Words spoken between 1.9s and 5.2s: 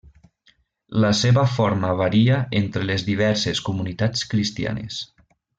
varia entre les diverses comunitats cristianes.